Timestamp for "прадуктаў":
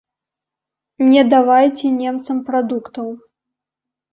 2.51-3.07